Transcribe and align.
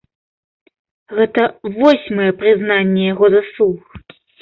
Гэта 1.19 1.43
восьмае 1.77 2.31
прызнанне 2.43 3.01
яго 3.13 3.25
заслуг. 3.41 3.79